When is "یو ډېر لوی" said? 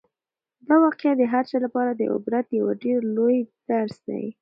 2.59-3.37